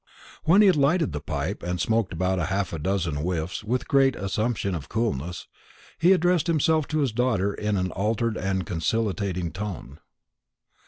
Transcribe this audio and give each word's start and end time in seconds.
When 0.45 0.61
he 0.61 0.65
had 0.65 0.77
lighted 0.77 1.11
the 1.11 1.21
pipe, 1.21 1.61
and 1.61 1.79
smoked 1.79 2.11
about 2.11 2.39
half 2.39 2.73
a 2.73 2.79
dozen 2.79 3.17
whiffs 3.17 3.63
with 3.63 3.83
a 3.83 3.85
great 3.85 4.15
assumption 4.15 4.73
of 4.73 4.89
coolness, 4.89 5.45
he 5.99 6.11
addressed 6.11 6.47
himself 6.47 6.87
to 6.87 7.01
his 7.01 7.11
daughter 7.11 7.53
in 7.53 7.77
an 7.77 7.91
altered 7.91 8.35
and 8.35 8.65
conciliating 8.65 9.51
tone. 9.51 9.99